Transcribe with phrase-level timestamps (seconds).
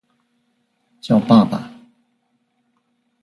[0.99, 1.69] 叫爸爸